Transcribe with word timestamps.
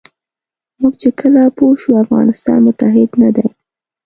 موږ 0.81 0.93
چې 1.01 1.09
کله 1.19 1.41
پوه 1.57 1.75
شو 1.81 1.91
افغانستان 2.03 2.59
متحد 2.67 3.09
نه 3.21 3.29
دی. 3.35 3.47